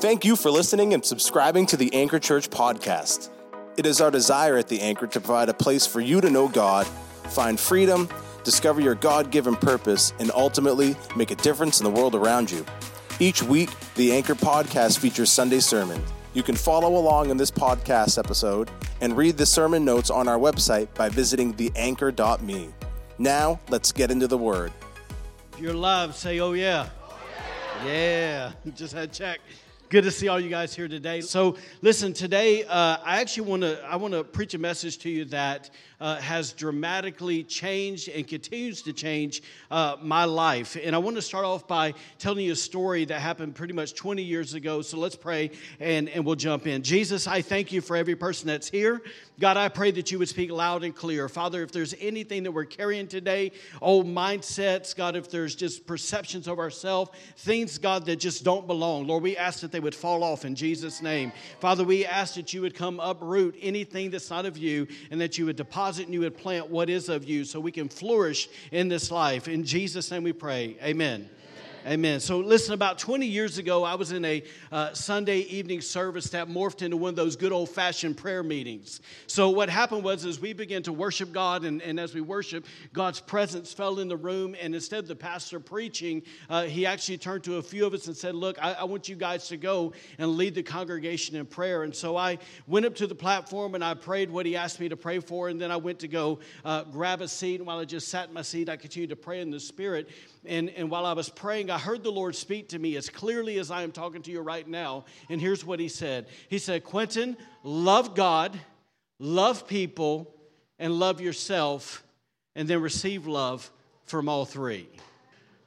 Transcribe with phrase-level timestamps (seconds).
[0.00, 3.30] Thank you for listening and subscribing to the Anchor Church podcast.
[3.76, 6.46] It is our desire at the Anchor to provide a place for you to know
[6.46, 8.08] God, find freedom,
[8.44, 12.64] discover your God given purpose, and ultimately make a difference in the world around you.
[13.18, 16.00] Each week, the Anchor podcast features Sunday sermon.
[16.32, 18.70] You can follow along in this podcast episode
[19.00, 22.68] and read the sermon notes on our website by visiting theanchor.me.
[23.18, 24.70] Now, let's get into the word.
[25.54, 26.88] If you're alive, say, oh yeah.
[27.84, 29.40] Yeah, just had check.
[29.90, 31.22] Good to see all you guys here today.
[31.22, 35.08] So, listen, today uh, I actually want to I want to preach a message to
[35.08, 35.70] you that
[36.00, 40.76] uh, has dramatically changed and continues to change uh, my life.
[40.80, 43.94] And I want to start off by telling you a story that happened pretty much
[43.94, 44.82] 20 years ago.
[44.82, 46.82] So let's pray and, and we'll jump in.
[46.82, 49.02] Jesus, I thank you for every person that's here.
[49.40, 51.28] God, I pray that you would speak loud and clear.
[51.28, 56.48] Father, if there's anything that we're carrying today, old mindsets, God, if there's just perceptions
[56.48, 60.22] of ourselves, things, God, that just don't belong, Lord, we ask that they would fall
[60.22, 61.32] off in Jesus' name.
[61.60, 65.38] Father, we ask that you would come uproot anything that's not of you and that
[65.38, 68.48] you would deposit and you would plant what is of you so we can flourish
[68.72, 69.48] in this life.
[69.48, 70.76] In Jesus' name we pray.
[70.82, 71.28] Amen.
[71.86, 72.18] Amen.
[72.18, 76.48] So, listen, about 20 years ago, I was in a uh, Sunday evening service that
[76.48, 79.00] morphed into one of those good old fashioned prayer meetings.
[79.28, 82.66] So, what happened was, as we began to worship God, and, and as we worship,
[82.92, 84.56] God's presence fell in the room.
[84.60, 88.08] And instead of the pastor preaching, uh, he actually turned to a few of us
[88.08, 91.46] and said, Look, I, I want you guys to go and lead the congregation in
[91.46, 91.84] prayer.
[91.84, 94.88] And so, I went up to the platform and I prayed what he asked me
[94.88, 95.48] to pray for.
[95.48, 97.60] And then I went to go uh, grab a seat.
[97.60, 100.08] And while I just sat in my seat, I continued to pray in the Spirit.
[100.44, 103.58] And, and while I was praying, I heard the Lord speak to me as clearly
[103.58, 105.04] as I am talking to you right now.
[105.28, 108.58] And here's what He said He said, Quinton, love God,
[109.18, 110.34] love people,
[110.78, 112.04] and love yourself,
[112.54, 113.70] and then receive love
[114.04, 114.88] from all three.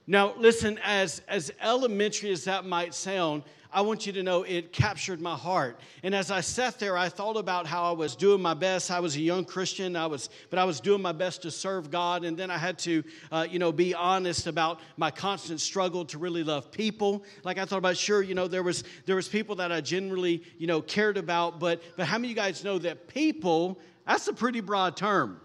[0.08, 4.73] Now, listen, as, as elementary as that might sound, I want you to know it
[4.73, 5.80] captured my heart.
[6.03, 8.91] And as I sat there, I thought about how I was doing my best.
[8.91, 11.90] I was a young Christian, I was, but I was doing my best to serve
[11.90, 12.25] God.
[12.25, 16.18] And then I had to, uh, you know, be honest about my constant struggle to
[16.18, 17.23] really love people.
[17.44, 20.44] Like I thought about, sure, you know, there was there was people that I generally,
[20.57, 23.79] you know, cared about, but but how many of you guys know that people?
[24.06, 25.40] That's a pretty broad term.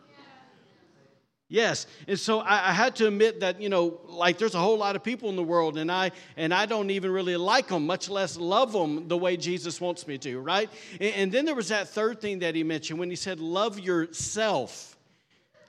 [1.49, 4.79] Yes, and so I, I, had to admit that you know, like there's a whole
[4.79, 7.87] lot of people in the world, and I and I don't even really like them,
[7.87, 10.69] much less love them the way Jesus wants me to, right?
[10.95, 13.79] And, and then there was that third thing that he mentioned when he said, "Love
[13.79, 14.97] yourself."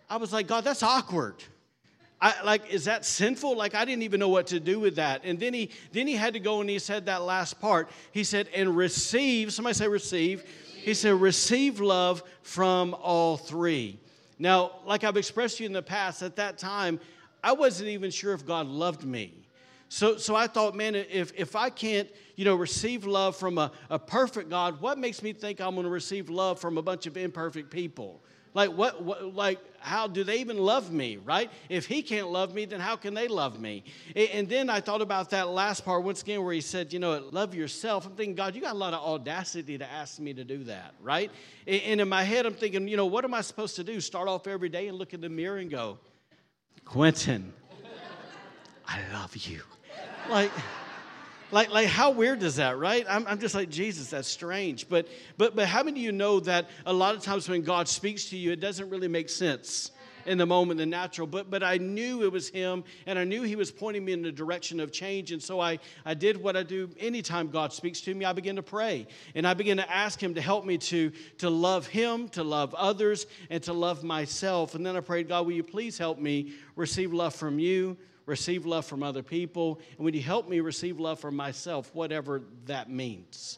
[0.10, 1.36] I was like, God, that's awkward.
[2.20, 3.56] I, like, is that sinful?
[3.56, 5.22] Like, I didn't even know what to do with that.
[5.26, 7.90] And then he then he had to go and he said that last part.
[8.12, 10.44] He said, "And receive." Somebody say, "Receive."
[10.76, 14.00] He said, "Receive love from all three.
[14.40, 17.00] Now, like I've expressed to you in the past, at that time,
[17.44, 19.34] I wasn't even sure if God loved me.
[19.90, 23.72] So, so I thought, man, if, if I can't, you know, receive love from a,
[23.90, 27.06] a perfect God, what makes me think I'm going to receive love from a bunch
[27.06, 28.22] of imperfect people?
[28.54, 31.50] Like, what, what, like, how do they even love me, right?
[31.70, 33.86] If he can't love me, then how can they love me?
[34.16, 37.28] And then I thought about that last part once again where he said, you know,
[37.32, 38.06] love yourself.
[38.06, 40.94] I'm thinking, God, you got a lot of audacity to ask me to do that,
[41.02, 41.32] right?
[41.66, 44.02] And in my head, I'm thinking, you know, what am I supposed to do?
[44.02, 45.98] Start off every day and look in the mirror and go,
[46.86, 47.54] Quinton,
[48.88, 49.62] I love you.
[50.30, 50.52] Like,
[51.52, 53.06] like, like how weird is that, right?
[53.10, 54.90] I'm, I'm just like, Jesus, that's strange.
[54.90, 57.88] But, but, but how many of you know that a lot of times when God
[57.88, 59.92] speaks to you, it doesn't really make sense?
[60.28, 61.26] in the moment, the natural.
[61.26, 64.22] But but I knew it was him, and I knew he was pointing me in
[64.22, 65.32] the direction of change.
[65.32, 68.26] And so I, I did what I do anytime God speaks to me.
[68.26, 69.08] I begin to pray.
[69.34, 72.76] And I begin to ask him to help me to, to love him, to love
[72.76, 74.76] others, and to love myself.
[74.76, 77.98] And then I prayed, God, will you please help me receive love from you?
[78.28, 82.44] Receive love from other people, and would you help me receive love from myself, whatever
[82.66, 83.58] that means?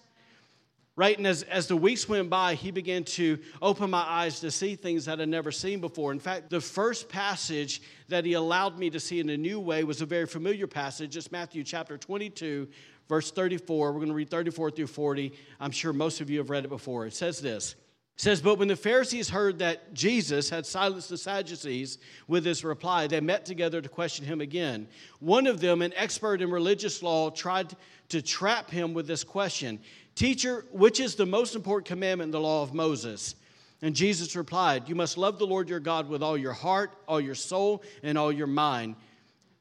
[0.95, 1.17] Right?
[1.17, 4.75] And as, as the weeks went by, he began to open my eyes to see
[4.75, 6.11] things that I'd never seen before.
[6.11, 9.83] In fact, the first passage that he allowed me to see in a new way
[9.85, 11.15] was a very familiar passage.
[11.15, 12.67] It's Matthew chapter 22,
[13.07, 13.91] verse 34.
[13.91, 15.31] We're going to read 34 through 40.
[15.61, 17.05] I'm sure most of you have read it before.
[17.05, 17.75] It says this
[18.19, 23.07] says, But when the Pharisees heard that Jesus had silenced the Sadducees with this reply,
[23.07, 24.89] they met together to question him again.
[25.19, 27.73] One of them, an expert in religious law, tried
[28.09, 29.79] to trap him with this question
[30.15, 33.35] Teacher, which is the most important commandment in the law of Moses?
[33.81, 37.21] And Jesus replied, You must love the Lord your God with all your heart, all
[37.21, 38.97] your soul, and all your mind.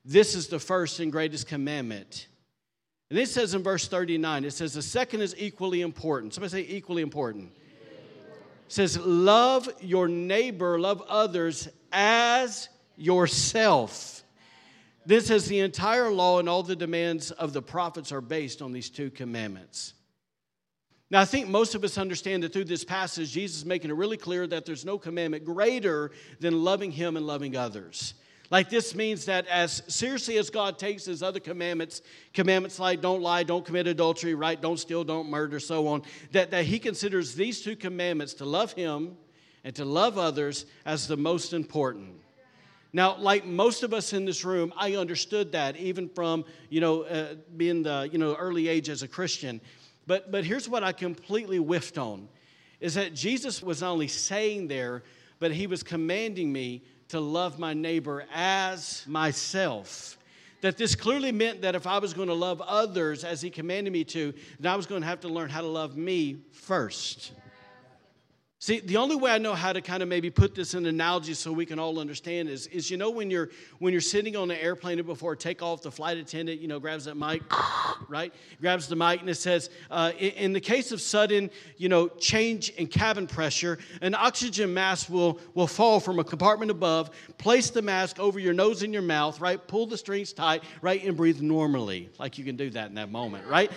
[0.05, 2.27] This is the first and greatest commandment.
[3.09, 6.35] And it says in verse 39, it says, The second is equally important.
[6.35, 7.53] Somebody say, equally important
[8.69, 14.23] says, Love your neighbor, love others as yourself.
[15.07, 18.73] This is the entire law and all the demands of the prophets are based on
[18.73, 19.95] these two commandments.
[21.11, 23.95] Now, I think most of us understand that through this passage, Jesus is making it
[23.95, 26.11] really clear that there's no commandment greater
[26.41, 28.13] than loving Him and loving others.
[28.51, 32.01] Like this means that as seriously as God takes his other commandments,
[32.33, 36.03] commandments like don't lie, don't commit adultery, right, don't steal, don't murder, so on,
[36.33, 39.17] that, that he considers these two commandments to love him
[39.65, 42.15] and to love others as the most important.
[42.95, 47.03] Now, like most of us in this room, I understood that even from, you know,
[47.03, 49.61] uh, being the, you know, early age as a Christian.
[50.07, 52.29] But, but here's what I completely whiffed on,
[52.81, 55.03] is that Jesus was not only saying there,
[55.39, 60.19] but he was commanding me to love my neighbor as myself.
[60.61, 63.93] That this clearly meant that if I was going to love others as he commanded
[63.93, 67.33] me to, then I was going to have to learn how to love me first.
[68.61, 70.87] See, the only way I know how to kind of maybe put this in an
[70.87, 74.35] analogy so we can all understand is, is you know when you're when you're sitting
[74.35, 77.43] on an airplane before takeoff, the flight attendant you know grabs that mic,
[78.09, 78.35] right?
[78.61, 82.09] Grabs the mic and it says, uh, in, in, the case of sudden you know
[82.09, 87.11] change in cabin pressure, an oxygen mask will will fall from a compartment above.
[87.39, 89.65] Place the mask over your nose and your mouth, right?
[89.69, 93.13] Pull the strings tight, right, and breathe normally, like you can do that in that
[93.13, 93.71] moment, right?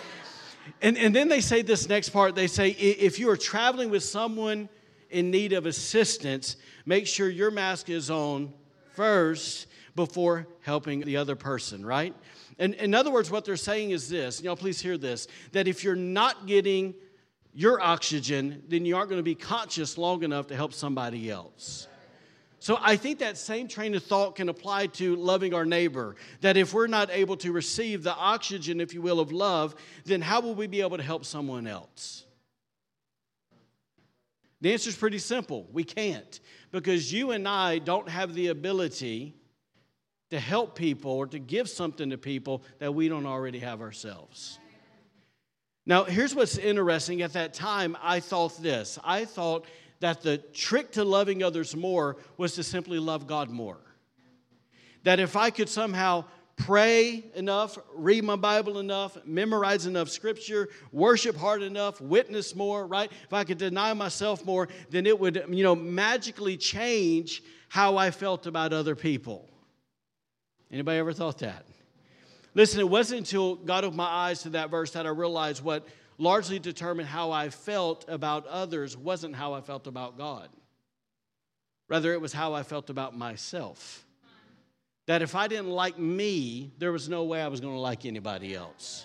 [0.80, 4.02] And, and then they say this next part they say, if you are traveling with
[4.02, 4.68] someone
[5.10, 6.56] in need of assistance,
[6.86, 8.52] make sure your mask is on
[8.92, 12.14] first before helping the other person, right?
[12.58, 15.84] And in other words, what they're saying is this, y'all please hear this, that if
[15.84, 16.94] you're not getting
[17.54, 21.86] your oxygen, then you aren't going to be conscious long enough to help somebody else.
[22.62, 26.14] So I think that same train of thought can apply to loving our neighbor.
[26.42, 29.74] That if we're not able to receive the oxygen, if you will, of love,
[30.04, 32.24] then how will we be able to help someone else?
[34.60, 36.38] The answer is pretty simple we can't.
[36.70, 39.34] Because you and I don't have the ability
[40.30, 44.60] to help people or to give something to people that we don't already have ourselves.
[45.84, 47.22] Now, here's what's interesting.
[47.22, 49.66] At that time, I thought this I thought
[50.02, 53.78] that the trick to loving others more was to simply love God more.
[55.04, 56.24] That if I could somehow
[56.56, 63.10] pray enough, read my Bible enough, memorize enough scripture, worship hard enough, witness more, right?
[63.24, 68.10] If I could deny myself more, then it would, you know, magically change how I
[68.10, 69.48] felt about other people.
[70.70, 71.64] Anybody ever thought that?
[72.54, 75.86] Listen, it wasn't until God opened my eyes to that verse that I realized what
[76.22, 80.48] largely determined how I felt about others wasn't how I felt about God.
[81.88, 84.06] Rather, it was how I felt about myself.
[85.06, 88.06] That if I didn't like me, there was no way I was going to like
[88.06, 89.04] anybody else.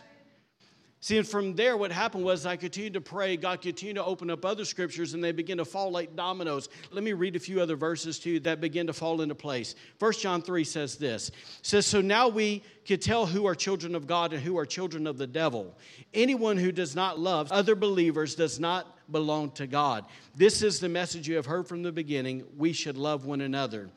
[1.00, 3.38] See, and from there, what happened was I continued to pray.
[3.38, 6.70] God continued to open up other scriptures, and they begin to fall like dominoes.
[6.92, 9.76] Let me read a few other verses to you that begin to fall into place.
[10.00, 11.30] First John 3 says this
[11.62, 15.06] says, So now we can tell who are children of God and who are children
[15.06, 15.78] of the devil.
[16.16, 20.04] Anyone who does not love other believers does not belong to God.
[20.36, 22.44] This is the message you have heard from the beginning.
[22.58, 23.90] We should love one another.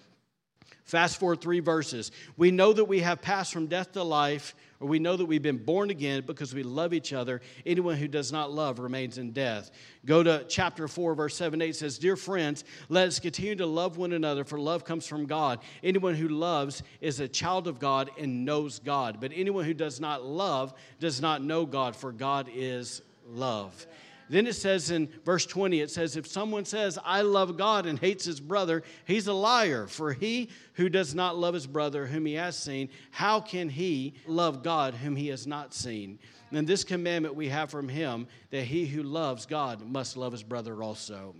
[0.90, 2.10] Fast forward three verses.
[2.36, 5.40] We know that we have passed from death to life or we know that we've
[5.40, 7.42] been born again because we love each other.
[7.64, 9.70] Anyone who does not love remains in death.
[10.04, 13.98] Go to chapter 4, verse 7 8 says, Dear friends, let us continue to love
[13.98, 15.60] one another, for love comes from God.
[15.84, 19.18] Anyone who loves is a child of God and knows God.
[19.20, 23.86] But anyone who does not love does not know God, for God is love.
[24.30, 27.98] Then it says in verse 20, it says, If someone says, I love God and
[27.98, 29.88] hates his brother, he's a liar.
[29.88, 34.14] For he who does not love his brother whom he has seen, how can he
[34.28, 36.20] love God whom he has not seen?
[36.52, 40.44] And this commandment we have from him that he who loves God must love his
[40.44, 41.34] brother also.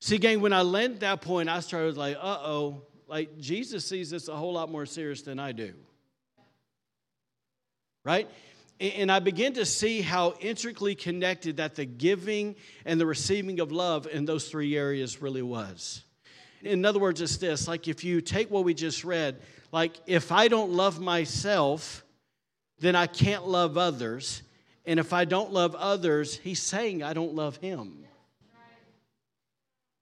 [0.00, 4.08] See, gang, when I landed that point, I started like, uh oh, like Jesus sees
[4.08, 5.74] this a whole lot more serious than I do.
[8.02, 8.30] Right?
[8.80, 13.70] And I begin to see how intricately connected that the giving and the receiving of
[13.70, 16.02] love in those three areas really was.
[16.62, 19.40] In other words, it's this like if you take what we just read,
[19.70, 22.04] like if I don't love myself,
[22.80, 24.42] then I can't love others.
[24.86, 28.04] And if I don't love others, he's saying I don't love him.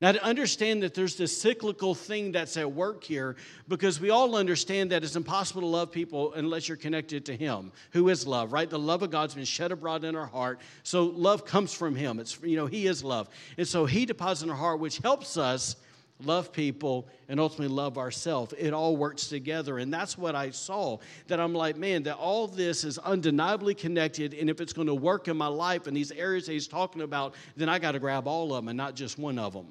[0.02, 3.37] Now, to understand that there's this cyclical thing that's at work here,
[3.68, 7.71] because we all understand that it's impossible to love people unless you're connected to Him,
[7.92, 8.68] who is love, right?
[8.68, 10.61] The love of God's been shed abroad in our heart.
[10.82, 12.18] So love comes from Him.
[12.18, 13.28] It's, you know, He is love.
[13.56, 15.76] And so He deposits in our heart, which helps us
[16.25, 18.54] love people and ultimately love ourselves.
[18.59, 19.78] It all works together.
[19.78, 20.99] And that's what I saw.
[21.28, 24.35] That I'm like, man, that all this is undeniably connected.
[24.35, 27.02] And if it's going to work in my life in these areas that He's talking
[27.02, 29.68] about, then I got to grab all of them and not just one of them.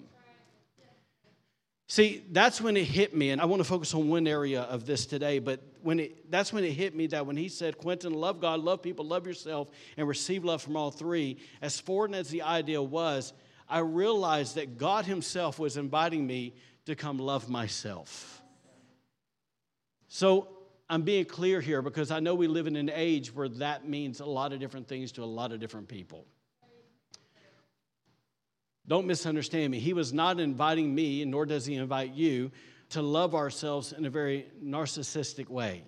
[1.92, 4.86] See, that's when it hit me, and I want to focus on one area of
[4.86, 8.14] this today, but when it, that's when it hit me that when he said, Quinton,
[8.14, 12.30] love God, love people, love yourself, and receive love from all three, as foreign as
[12.30, 13.34] the idea was,
[13.68, 16.54] I realized that God Himself was inviting me
[16.86, 18.42] to come love myself.
[20.08, 20.48] So
[20.90, 24.22] I'm being clear here because I know we live in an age where that means
[24.22, 26.26] a lot of different things to a lot of different people.
[28.88, 29.80] Don't misunderstand me.
[29.80, 32.52] He was not inviting me, nor does he invite you,
[32.90, 35.84] to love ourselves in a very narcissistic way.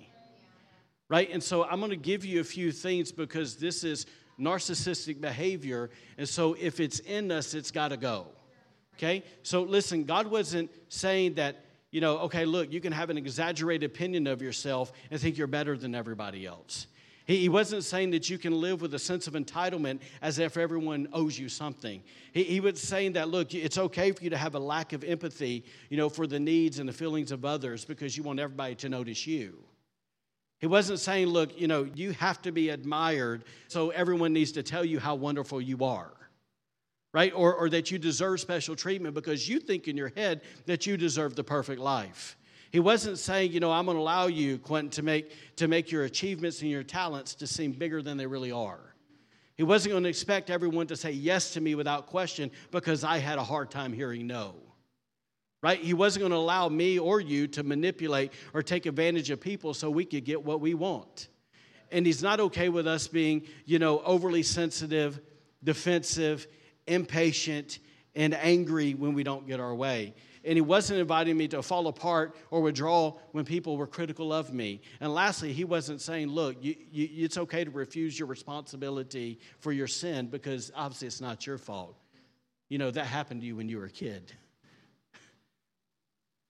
[1.09, 1.29] Right?
[1.31, 4.05] And so I'm going to give you a few things because this is
[4.39, 5.89] narcissistic behavior.
[6.17, 8.27] And so if it's in us, it's got to go.
[8.95, 9.23] Okay?
[9.43, 13.91] So listen, God wasn't saying that, you know, okay, look, you can have an exaggerated
[13.91, 16.87] opinion of yourself and think you're better than everybody else.
[17.25, 21.07] He, wasn't saying that you can live with a sense of entitlement as if everyone
[21.13, 22.03] owes you something.
[22.33, 25.05] He, he was saying that, look, it's okay for you to have a lack of
[25.05, 28.75] empathy, you know, for the needs and the feelings of others because you want everybody
[28.75, 29.57] to notice you.
[30.59, 34.63] He wasn't saying, look, you know, you have to be admired, so everyone needs to
[34.63, 36.13] tell you how wonderful you are,
[37.13, 37.33] right?
[37.33, 40.97] Or, or that you deserve special treatment because you think in your head that you
[40.97, 42.37] deserve the perfect life.
[42.73, 45.91] He wasn't saying, you know, I'm going to allow you, Quinton, to make, to make
[45.91, 48.95] your achievements and your talents to seem bigger than they really are.
[49.55, 53.19] He wasn't going to expect everyone to say yes to me without question because I
[53.19, 54.55] had a hard time hearing no.
[55.61, 55.79] Right?
[55.79, 59.75] He wasn't going to allow me or you to manipulate or take advantage of people
[59.75, 61.27] so we could get what we want.
[61.91, 65.21] And he's not okay with us being, you know, overly sensitive,
[65.63, 66.47] defensive,
[66.87, 67.77] impatient,
[68.15, 71.87] and angry when we don't get our way and he wasn't inviting me to fall
[71.87, 74.81] apart or withdraw when people were critical of me.
[74.99, 79.71] And lastly, he wasn't saying, look, you, you, it's okay to refuse your responsibility for
[79.71, 81.95] your sin because obviously it's not your fault.
[82.69, 84.31] You know, that happened to you when you were a kid.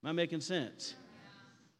[0.02, 0.94] Am I making sense?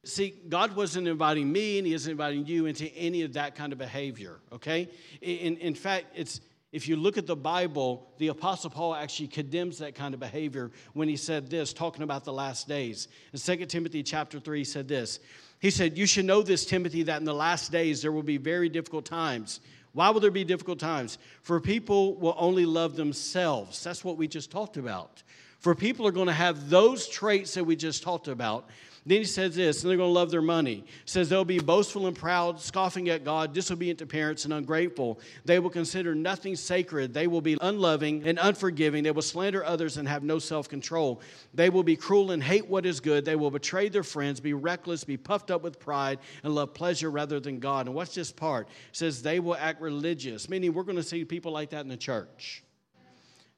[0.05, 3.73] See, God wasn't inviting me and He isn't inviting you into any of that kind
[3.73, 4.89] of behavior, okay?
[5.23, 6.41] In, in fact, it's
[6.75, 10.73] if you look at the Bible, the Apostle Paul actually condemns that kind of behavior
[10.93, 13.07] when he said this, talking about the last days.
[13.33, 15.21] In 2 Timothy chapter 3, he said this.
[15.61, 18.39] He said, You should know this, Timothy, that in the last days there will be
[18.39, 19.61] very difficult times.
[19.93, 21.19] Why will there be difficult times?
[21.43, 23.85] For people will only love themselves.
[23.85, 25.23] That's what we just talked about.
[25.61, 28.69] For people are going to have those traits that we just talked about.
[29.07, 30.77] Then he says this, and they're going to love their money.
[30.77, 35.21] He says they'll be boastful and proud, scoffing at God, disobedient to parents, and ungrateful.
[35.45, 37.13] They will consider nothing sacred.
[37.13, 39.05] They will be unloving and unforgiving.
[39.05, 41.21] They will slander others and have no self control.
[41.53, 43.27] They will be cruel and hate what is good.
[43.27, 47.11] They will betray their friends, be reckless, be puffed up with pride, and love pleasure
[47.11, 47.87] rather than God.
[47.87, 48.69] And what's this part?
[48.69, 51.89] It says they will act religious, meaning we're going to see people like that in
[51.89, 52.63] the church.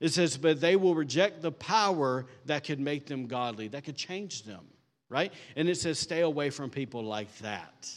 [0.00, 3.96] It says, but they will reject the power that could make them godly, that could
[3.96, 4.66] change them
[5.08, 5.32] right?
[5.56, 7.90] And it says, stay away from people like that.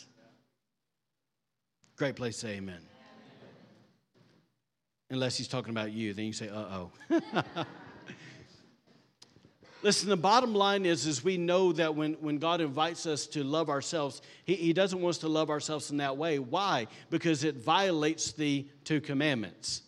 [1.96, 2.80] Great place to say amen.
[5.12, 6.92] Unless he's talking about you, then you say, uh oh.
[9.82, 13.44] Listen, the bottom line is, is we know that when, when God invites us to
[13.44, 16.38] love ourselves, he, he doesn't want us to love ourselves in that way.
[16.38, 16.88] Why?
[17.10, 19.84] Because it violates the two commandments.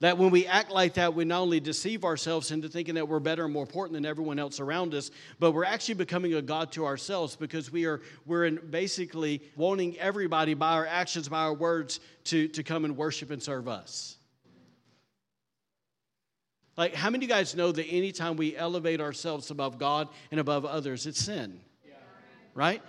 [0.00, 3.20] That when we act like that, we not only deceive ourselves into thinking that we're
[3.20, 6.72] better and more important than everyone else around us, but we're actually becoming a God
[6.72, 11.52] to ourselves because we are we're in basically wanting everybody by our actions, by our
[11.52, 14.16] words, to, to come and worship and serve us.
[16.78, 20.40] Like, how many of you guys know that anytime we elevate ourselves above God and
[20.40, 21.60] above others, it's sin?
[21.86, 21.92] Yeah.
[22.54, 22.82] Right?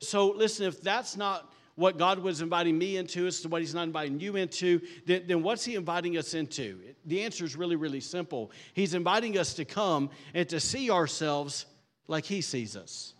[0.00, 1.48] So, listen, if that's not
[1.80, 5.24] what God was inviting me into as to what He's not inviting you into, then,
[5.26, 6.78] then what's He inviting us into?
[7.06, 8.52] The answer is really, really simple.
[8.74, 11.64] He's inviting us to come and to see ourselves
[12.06, 13.14] like He sees us.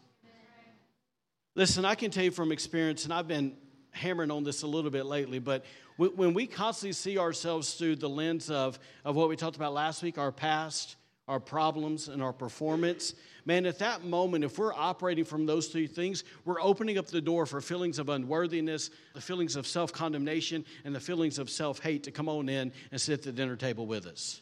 [1.55, 3.57] Listen, I can tell you from experience, and I've been
[3.93, 5.65] hammering on this a little bit lately, but
[5.97, 10.03] when we constantly see ourselves through the lens of, of what we talked about last
[10.03, 10.97] week, our past,
[11.31, 15.87] our problems, and our performance, man, at that moment, if we're operating from those three
[15.87, 20.65] things, we're opening up the door for feelings of unworthiness, the feelings of self condemnation,
[20.85, 23.55] and the feelings of self hate to come on in and sit at the dinner
[23.55, 24.41] table with us.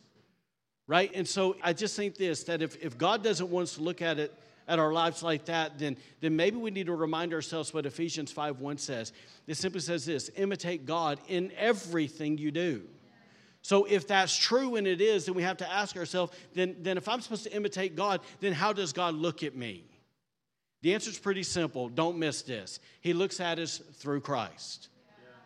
[0.87, 1.11] Right?
[1.15, 4.01] And so I just think this that if, if God doesn't want us to look
[4.01, 4.33] at it,
[4.67, 8.33] at our lives like that, then, then maybe we need to remind ourselves what Ephesians
[8.33, 9.13] 5 1 says.
[9.47, 12.83] It simply says this imitate God in everything you do.
[13.63, 16.97] So if that's true and it is, then we have to ask ourselves, then, then
[16.97, 19.85] if I'm supposed to imitate God, then how does God look at me?
[20.83, 21.89] The answer is pretty simple.
[21.89, 22.79] Don't miss this.
[23.01, 24.89] He looks at us through Christ.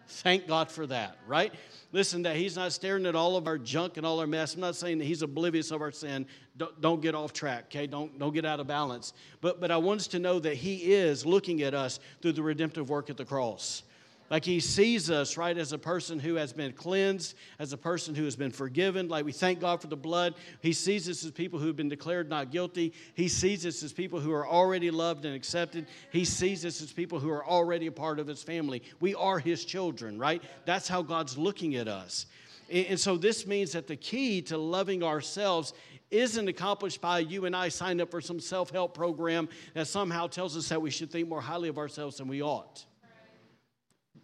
[0.06, 1.54] Thank God for that, right?
[1.92, 4.54] Listen, that He's not staring at all of our junk and all our mess.
[4.54, 6.26] I'm not saying that He's oblivious of our sin.
[6.56, 7.86] Don't, don't get off track, okay?
[7.86, 9.14] Don't, don't get out of balance.
[9.40, 12.42] But, but I want us to know that He is looking at us through the
[12.42, 13.84] redemptive work at the cross.
[14.30, 18.14] Like he sees us, right, as a person who has been cleansed, as a person
[18.14, 19.08] who has been forgiven.
[19.08, 20.34] Like we thank God for the blood.
[20.60, 22.94] He sees us as people who have been declared not guilty.
[23.14, 25.86] He sees us as people who are already loved and accepted.
[26.10, 28.82] He sees us as people who are already a part of his family.
[29.00, 30.42] We are his children, right?
[30.64, 32.26] That's how God's looking at us.
[32.70, 35.74] And so this means that the key to loving ourselves
[36.10, 40.26] isn't accomplished by you and I signing up for some self help program that somehow
[40.26, 42.86] tells us that we should think more highly of ourselves than we ought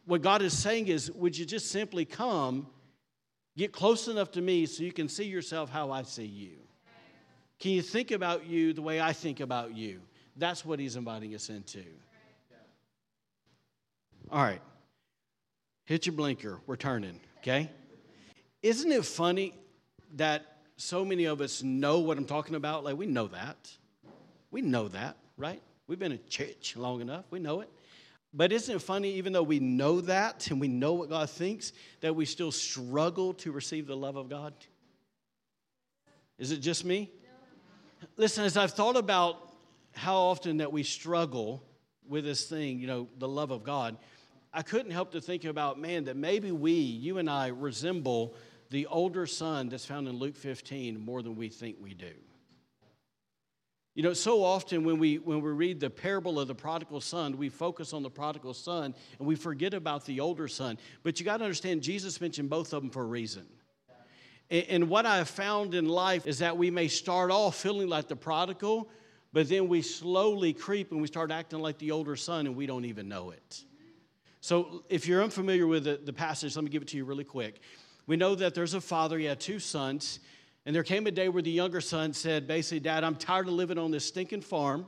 [0.08, 2.66] what God is saying is, would you just simply come,
[3.58, 6.56] get close enough to me so you can see yourself how I see you?
[7.60, 10.00] Can you think about you the way I think about you?
[10.34, 11.84] That's what he's inviting us into.
[14.30, 14.62] All right.
[15.84, 16.58] Hit your blinker.
[16.66, 17.70] We're turning, okay?
[18.62, 19.52] Isn't it funny
[20.16, 22.82] that so many of us know what I'm talking about?
[22.82, 23.70] Like, we know that.
[24.50, 25.60] We know that, right?
[25.86, 27.26] We've been in church long enough.
[27.30, 27.70] We know it.
[28.38, 31.72] But isn't it funny, even though we know that and we know what God thinks,
[32.02, 34.54] that we still struggle to receive the love of God?
[36.38, 37.10] Is it just me?
[38.16, 39.54] Listen, as I've thought about
[39.92, 41.64] how often that we struggle
[42.08, 43.96] with this thing, you know, the love of God,
[44.54, 48.36] I couldn't help to think about, man, that maybe we, you and I, resemble
[48.70, 52.12] the older son that's found in Luke 15 more than we think we do.
[53.98, 57.36] You know, so often when we when we read the parable of the prodigal son,
[57.36, 60.78] we focus on the prodigal son and we forget about the older son.
[61.02, 63.44] But you got to understand, Jesus mentioned both of them for a reason.
[64.50, 67.88] And, and what I have found in life is that we may start off feeling
[67.88, 68.88] like the prodigal,
[69.32, 72.66] but then we slowly creep and we start acting like the older son and we
[72.66, 73.64] don't even know it.
[74.40, 77.24] So if you're unfamiliar with the, the passage, let me give it to you really
[77.24, 77.58] quick.
[78.06, 80.20] We know that there's a father, he had two sons.
[80.68, 83.54] And there came a day where the younger son said, basically, Dad, I'm tired of
[83.54, 84.86] living on this stinking farm.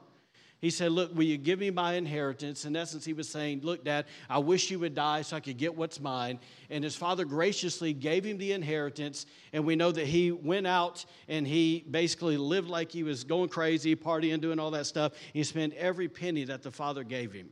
[0.60, 2.66] He said, Look, will you give me my inheritance?
[2.66, 5.56] In essence, he was saying, Look, Dad, I wish you would die so I could
[5.56, 6.38] get what's mine.
[6.68, 9.24] And his father graciously gave him the inheritance.
[9.54, 13.48] And we know that he went out and he basically lived like he was going
[13.48, 15.12] crazy, partying, doing all that stuff.
[15.32, 17.48] He spent every penny that the father gave him,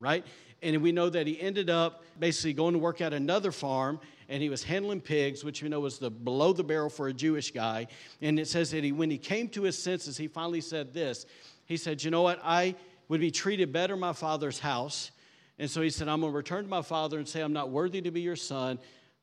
[0.00, 0.24] right?
[0.66, 4.42] And we know that he ended up basically going to work at another farm and
[4.42, 7.52] he was handling pigs, which you know was the below the barrel for a Jewish
[7.52, 7.86] guy.
[8.20, 11.26] And it says that he, when he came to his senses, he finally said this.
[11.66, 12.40] He said, You know what?
[12.42, 12.74] I
[13.08, 15.12] would be treated better in my father's house.
[15.58, 17.70] And so he said, I'm going to return to my father and say, I'm not
[17.70, 18.80] worthy to be your son.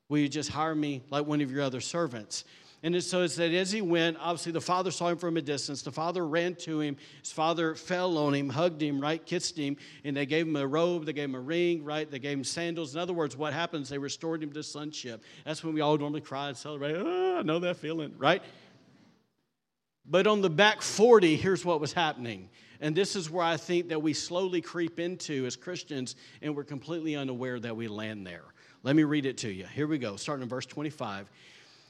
[0.07, 2.45] Will you just hire me like one of your other servants?
[2.85, 5.81] And so it said, as he went, obviously the father saw him from a distance.
[5.81, 6.97] The father ran to him.
[7.21, 10.67] His father fell on him, hugged him, right, kissed him, and they gave him a
[10.67, 12.93] robe, they gave him a ring, right, they gave him sandals.
[12.93, 13.87] In other words, what happens?
[13.87, 15.23] They restored him to sonship.
[15.45, 16.95] That's when we all normally cry and celebrate.
[16.97, 18.43] Oh, I know that feeling, right?
[20.05, 22.49] But on the back 40, here's what was happening.
[22.81, 26.65] And this is where I think that we slowly creep into as Christians, and we're
[26.65, 28.43] completely unaware that we land there.
[28.83, 29.65] Let me read it to you.
[29.67, 31.29] Here we go, starting in verse 25.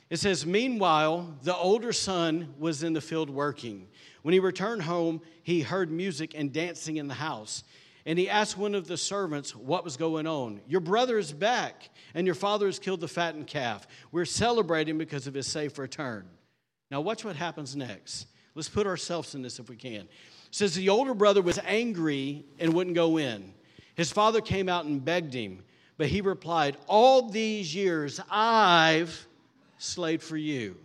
[0.10, 3.88] It says, Meanwhile, the older son was in the field working.
[4.22, 7.64] When he returned home, he heard music and dancing in the house.
[8.06, 10.60] And he asked one of the servants what was going on.
[10.68, 13.88] Your brother is back, and your father has killed the fattened calf.
[14.12, 16.28] We're celebrating because of his safe return.
[16.92, 18.28] Now, watch what happens next.
[18.56, 20.02] Let's put ourselves in this if we can.
[20.02, 20.10] It
[20.52, 23.54] says the older brother was angry and wouldn't go in.
[23.96, 25.64] His father came out and begged him,
[25.98, 29.28] but he replied, All these years I've
[29.84, 30.78] slaved for you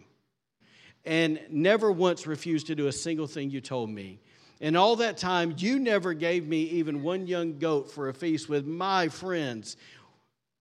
[1.04, 4.20] and never once refused to do a single thing you told me.
[4.60, 8.48] And all that time, you never gave me even one young goat for a feast
[8.48, 9.76] with my friends.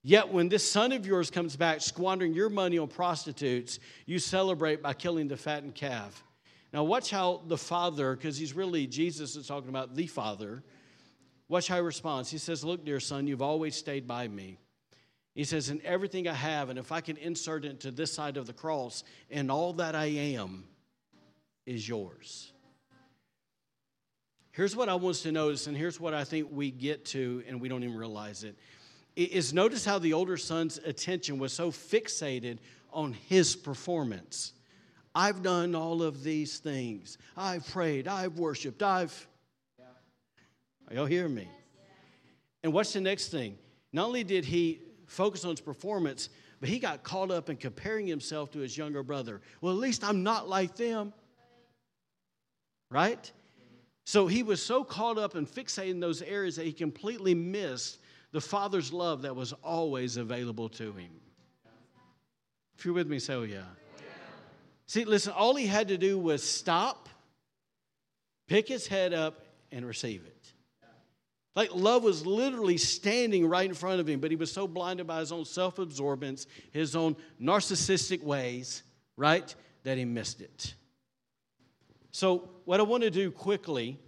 [0.02, 4.82] Yet when this son of yours comes back squandering your money on prostitutes, you celebrate
[4.82, 6.22] by killing the fattened calf.
[6.72, 10.62] Now, watch how the father, because he's really, Jesus is talking about the father,
[11.48, 12.30] watch how he responds.
[12.30, 14.58] He says, Look, dear son, you've always stayed by me.
[15.38, 18.36] He says, In everything I have, and if I can insert it to this side
[18.36, 20.64] of the cross, and all that I am
[21.64, 22.50] is yours.
[24.50, 27.44] Here's what I want us to notice, and here's what I think we get to,
[27.46, 28.58] and we don't even realize it.
[29.14, 32.58] Is notice how the older son's attention was so fixated
[32.92, 34.54] on his performance.
[35.14, 37.16] I've done all of these things.
[37.36, 39.28] I've prayed, I've worshiped, I've.
[40.90, 41.46] Y'all hear me?
[42.64, 43.56] And what's the next thing?
[43.92, 46.28] Not only did he focused on his performance,
[46.60, 49.40] but he got caught up in comparing himself to his younger brother.
[49.60, 51.12] Well, at least I'm not like them.
[52.90, 53.30] Right?
[54.04, 57.98] So he was so caught up in fixating those areas that he completely missed
[58.32, 61.10] the Father's love that was always available to him.
[62.78, 63.62] If you're with me, say, oh, yeah.
[64.86, 67.08] See, listen, all he had to do was stop,
[68.46, 70.37] pick his head up, and receive it.
[71.56, 75.06] Like love was literally standing right in front of him, but he was so blinded
[75.06, 78.82] by his own self absorbance, his own narcissistic ways,
[79.16, 80.74] right, that he missed it.
[82.10, 83.98] So, what I want to do quickly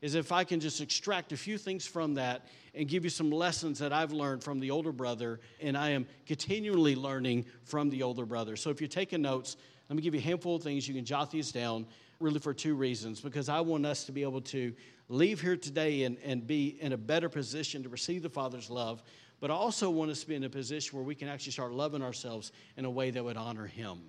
[0.00, 3.30] is if I can just extract a few things from that and give you some
[3.30, 8.02] lessons that I've learned from the older brother, and I am continually learning from the
[8.02, 8.56] older brother.
[8.56, 9.56] So if you're taking notes,
[9.88, 10.86] let me give you a handful of things.
[10.86, 11.86] You can jot these down
[12.20, 14.72] really for two reasons because I want us to be able to
[15.08, 19.02] leave here today and, and be in a better position to receive the Father's love,
[19.40, 21.72] but I also want us to be in a position where we can actually start
[21.72, 24.00] loving ourselves in a way that would honor Him.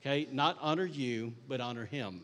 [0.00, 0.28] Okay?
[0.32, 2.22] Not honor you, but honor Him.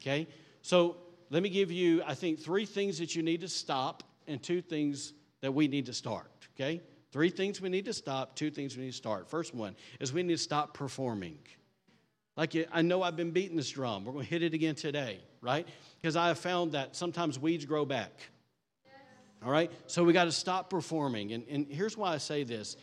[0.00, 0.26] Okay?
[0.62, 0.96] So
[1.30, 4.60] let me give you, I think, three things that you need to stop and two
[4.60, 6.30] things that we need to start.
[6.54, 6.82] Okay?
[7.12, 9.28] Three things we need to stop, two things we need to start.
[9.28, 11.38] First one is we need to stop performing.
[12.36, 14.04] Like I know I've been beating this drum.
[14.04, 15.66] We're going to hit it again today, right?
[16.00, 18.12] Because I have found that sometimes weeds grow back.
[19.44, 19.70] All right?
[19.86, 21.32] So we got to stop performing.
[21.32, 22.76] And, and here's why I say this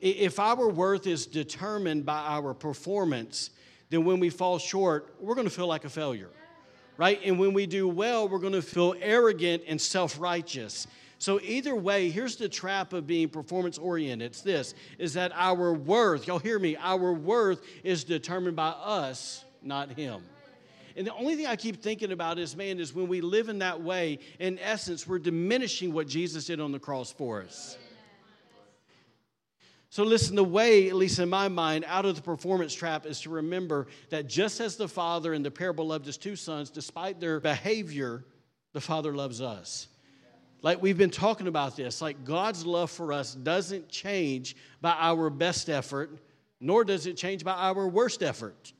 [0.00, 3.50] if our worth is determined by our performance,
[3.90, 6.30] then when we fall short, we're going to feel like a failure
[7.00, 7.18] right?
[7.24, 10.86] And when we do well, we're going to feel arrogant and self righteous.
[11.20, 14.30] So either way, here's the trap of being performance oriented.
[14.30, 19.44] It's this is that our worth, y'all hear me, our worth is determined by us,
[19.62, 20.22] not him.
[20.96, 23.58] And the only thing I keep thinking about is, man, is when we live in
[23.58, 27.76] that way, in essence, we're diminishing what Jesus did on the cross for us.
[29.90, 33.20] So, listen, the way, at least in my mind, out of the performance trap is
[33.22, 37.20] to remember that just as the Father in the parable loved his two sons, despite
[37.20, 38.24] their behavior,
[38.72, 39.88] the Father loves us.
[40.62, 45.30] Like we've been talking about this, like God's love for us doesn't change by our
[45.30, 46.18] best effort,
[46.60, 48.72] nor does it change by our worst effort.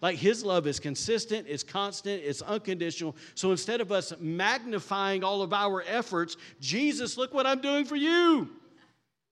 [0.00, 3.16] Like his love is consistent, it's constant, it's unconditional.
[3.34, 7.96] So instead of us magnifying all of our efforts, Jesus, look what I'm doing for
[7.96, 8.50] you.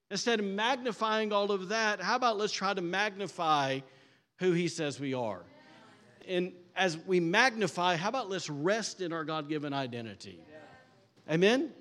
[0.09, 3.79] Instead of magnifying all of that, how about let's try to magnify
[4.39, 5.43] who He says we are?
[6.27, 10.39] And as we magnify, how about let's rest in our God given identity?
[11.29, 11.71] Amen?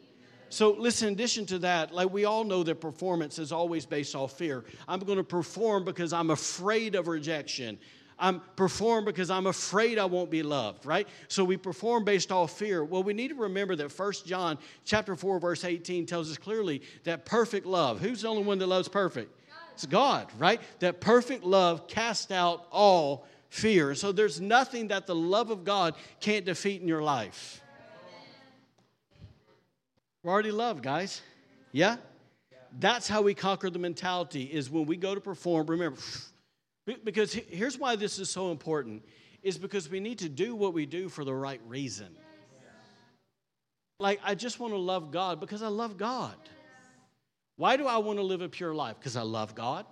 [0.52, 4.14] So, listen, in addition to that, like we all know that performance is always based
[4.14, 4.64] off fear.
[4.86, 7.78] I'm going to perform because I'm afraid of rejection.
[8.18, 11.08] I'm perform because I'm afraid I won't be loved, right?
[11.28, 12.84] So we perform based off fear.
[12.84, 16.82] Well, we need to remember that First John chapter 4 verse 18 tells us clearly
[17.04, 19.34] that perfect love, who's the only one that loves perfect?
[19.72, 20.60] It's God, right?
[20.80, 23.94] That perfect love casts out all fear.
[23.94, 27.62] So there's nothing that the love of God can't defeat in your life.
[30.22, 31.20] We're already loved, guys.
[31.72, 31.96] Yeah?
[32.78, 35.98] That's how we conquer the mentality is when we go to perform, remember,
[37.04, 39.04] because here's why this is so important
[39.42, 42.16] is because we need to do what we do for the right reason.
[43.98, 46.36] Like, I just want to love God because I love God.
[47.56, 48.96] Why do I want to live a pure life?
[48.98, 49.86] Because I love God.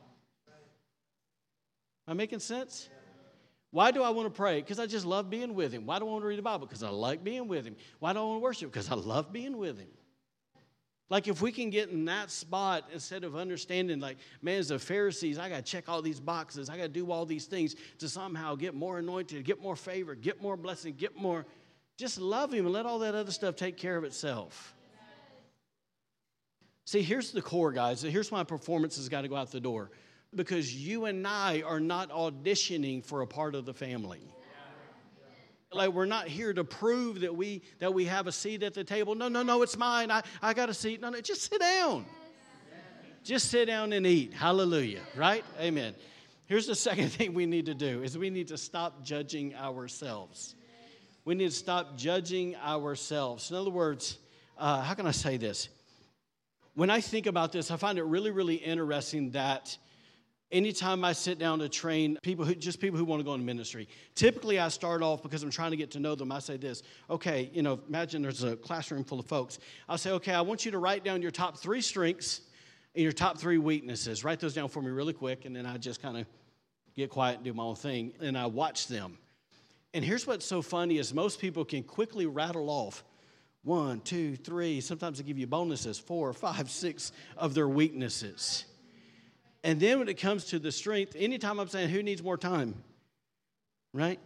[2.09, 2.89] Am I making sense?
[3.73, 4.61] Why do I want to pray?
[4.61, 5.87] Because I just love being with Him.
[5.87, 6.67] Why do I want to read the Bible?
[6.67, 7.77] Because I like being with Him.
[8.01, 8.73] Why do I want to worship?
[8.73, 9.89] Because I love being with Him.
[11.11, 14.79] Like if we can get in that spot instead of understanding, like, man, as the
[14.79, 16.71] Pharisees, I got to check all these boxes.
[16.71, 20.15] I got to do all these things to somehow get more anointed, get more favor,
[20.15, 21.45] get more blessing, get more.
[21.99, 24.75] Just love Him and let all that other stuff take care of itself.
[26.87, 28.03] See, here's the core, guys.
[28.03, 29.91] Here's why performance has got to go out the door.
[30.35, 34.21] Because you and I are not auditioning for a part of the family.
[35.73, 38.83] Like we're not here to prove that we that we have a seat at the
[38.83, 39.15] table.
[39.15, 40.11] No, no, no, it's mine.
[40.11, 41.01] I, I got a seat.
[41.01, 42.07] No, no, just sit down.
[43.23, 44.33] Just sit down and eat.
[44.33, 45.03] Hallelujah.
[45.15, 45.45] Right?
[45.61, 45.95] Amen.
[46.47, 50.57] Here's the second thing we need to do is we need to stop judging ourselves.
[51.25, 53.51] We need to stop judging ourselves.
[53.51, 54.19] In other words,
[54.59, 55.69] uh, how can I say this?
[56.75, 59.77] When I think about this, I find it really, really interesting that
[60.53, 63.47] anytime I sit down to train people who just people who want to go into
[63.47, 66.33] ministry, typically I start off because I'm trying to get to know them.
[66.33, 69.59] I say this, okay, you know, imagine there's a classroom full of folks.
[69.89, 72.43] I'll say, okay, I want you to write down your top three strengths
[72.95, 74.25] and your top three weaknesses.
[74.25, 76.27] Write those down for me really quick, and then I just kind of
[76.97, 79.19] get quiet and do my own thing, and I watch them.
[79.95, 83.05] And here's what's so funny is most people can quickly rattle off
[83.63, 84.81] one, two, three.
[84.81, 88.65] Sometimes they give you bonuses, four, five, six of their weaknesses.
[89.63, 92.83] And then when it comes to the strength, anytime I'm saying who needs more time,
[93.93, 94.19] right?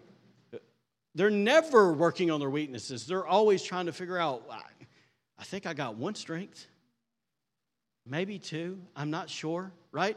[1.17, 3.07] They're never working on their weaknesses.
[3.07, 4.45] They're always trying to figure out,
[5.39, 6.67] I think I got one strength.
[8.07, 8.81] maybe two.
[8.95, 10.17] I'm not sure, right?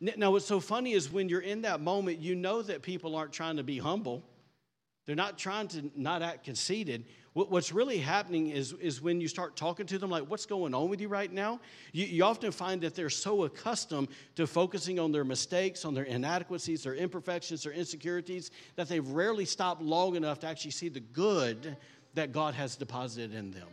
[0.00, 3.32] Now, what's so funny is when you're in that moment, you know that people aren't
[3.32, 4.22] trying to be humble.
[5.06, 7.04] They're not trying to not act conceited.
[7.34, 10.88] What's really happening is, is when you start talking to them, like, what's going on
[10.88, 11.58] with you right now?
[11.90, 16.04] You, you often find that they're so accustomed to focusing on their mistakes, on their
[16.04, 21.00] inadequacies, their imperfections, their insecurities, that they've rarely stopped long enough to actually see the
[21.00, 21.76] good
[22.14, 23.66] that God has deposited in them.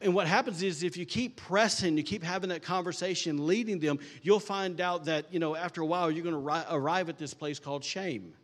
[0.00, 4.00] And what happens is if you keep pressing, you keep having that conversation, leading them,
[4.22, 7.34] you'll find out that, you know, after a while, you're going to arrive at this
[7.34, 8.34] place called shame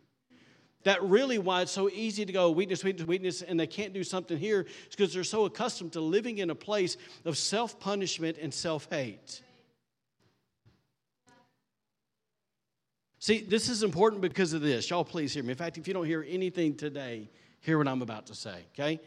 [0.83, 4.03] that really why it's so easy to go weakness, weakness, weakness, and they can't do
[4.03, 8.37] something here is because they're so accustomed to living in a place of self punishment
[8.41, 9.41] and self hate.
[13.19, 14.89] See, this is important because of this.
[14.89, 15.51] Y'all, please hear me.
[15.51, 17.29] In fact, if you don't hear anything today,
[17.61, 18.99] hear what I'm about to say, okay?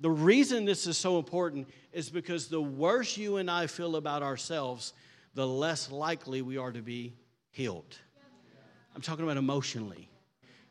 [0.00, 4.24] The reason this is so important is because the worse you and I feel about
[4.24, 4.92] ourselves,
[5.34, 7.14] the less likely we are to be
[7.52, 7.96] healed.
[8.96, 10.08] I'm talking about emotionally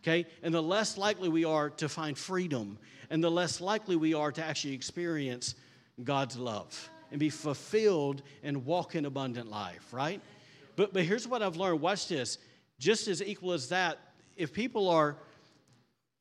[0.03, 0.25] okay?
[0.43, 2.77] And the less likely we are to find freedom,
[3.09, 5.55] and the less likely we are to actually experience
[6.03, 10.21] God's love and be fulfilled and walk in abundant life, right?
[10.75, 12.37] But, but here's what I've learned watch this.
[12.79, 13.99] Just as equal as that,
[14.35, 15.15] if people are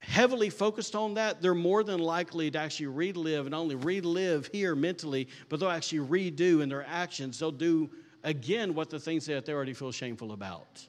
[0.00, 4.74] heavily focused on that, they're more than likely to actually relive and only relive here
[4.74, 7.38] mentally, but they'll actually redo in their actions.
[7.38, 7.90] They'll do
[8.22, 10.86] again what the things that they already feel shameful about.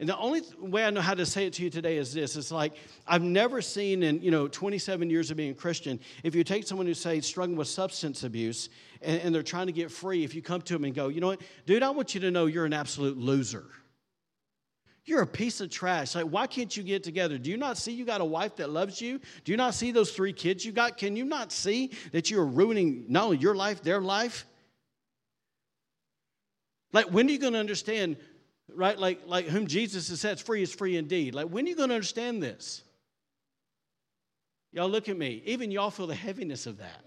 [0.00, 2.34] And the only way I know how to say it to you today is this.
[2.34, 2.72] It's like
[3.06, 6.66] I've never seen in, you know, 27 years of being a Christian, if you take
[6.66, 8.70] someone who say struggling with substance abuse
[9.02, 11.20] and, and they're trying to get free, if you come to them and go, you
[11.20, 13.66] know what, dude, I want you to know you're an absolute loser.
[15.04, 16.14] You're a piece of trash.
[16.14, 17.36] Like, why can't you get together?
[17.36, 19.20] Do you not see you got a wife that loves you?
[19.44, 20.96] Do you not see those three kids you got?
[20.96, 24.46] Can you not see that you're ruining not only your life, their life?
[26.92, 28.16] Like, when are you going to understand
[28.76, 28.98] right?
[28.98, 31.34] Like, like whom Jesus has set free is free indeed.
[31.34, 32.82] Like, when are you going to understand this?
[34.72, 35.42] Y'all look at me.
[35.44, 37.04] Even y'all feel the heaviness of that.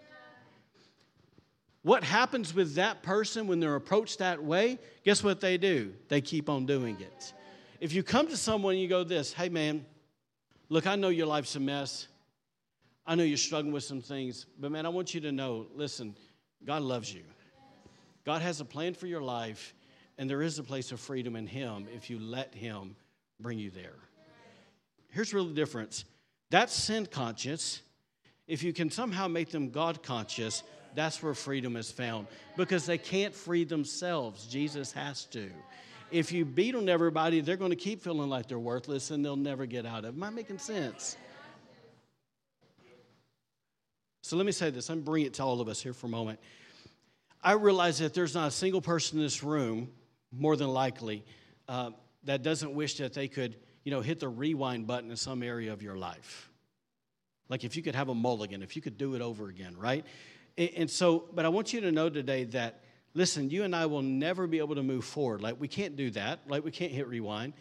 [1.84, 4.80] What happens with that person when they're approached that way?
[5.04, 5.93] Guess what they do?
[6.08, 7.34] They keep on doing it.
[7.82, 9.86] If you come to someone and you go this, hey man,
[10.69, 12.08] look, I know your life's a mess.
[13.06, 16.15] I know you're struggling with some things, but man, I want you to know, listen,
[16.65, 17.23] God loves you.
[18.23, 19.73] God has a plan for your life,
[20.17, 22.95] and there is a place of freedom in Him if you let Him
[23.39, 23.95] bring you there.
[25.10, 26.06] Here's really the difference
[26.49, 27.82] that's sin conscious.
[28.45, 30.63] If you can somehow make them God conscious,
[30.95, 34.45] that's where freedom is found because they can't free themselves.
[34.45, 35.49] Jesus has to.
[36.12, 39.36] If you beat on everybody, they're going to keep feeling like they're worthless and they'll
[39.36, 40.17] never get out of it.
[40.17, 41.17] Am I making sense?
[44.21, 44.89] So let me say this.
[44.89, 46.39] I'm bring it to all of us here for a moment.
[47.43, 49.89] I realize that there's not a single person in this room
[50.36, 51.24] more than likely,
[51.67, 51.91] uh,
[52.24, 55.72] that doesn't wish that they could, you know, hit the rewind button in some area
[55.72, 56.50] of your life.
[57.50, 60.06] Like if you could have a mulligan, if you could do it over again, right?
[60.58, 62.82] And, and so, but I want you to know today that,
[63.13, 65.41] listen, you and I will never be able to move forward.
[65.41, 66.39] Like we can't do that.
[66.48, 67.54] Like we can't hit rewind.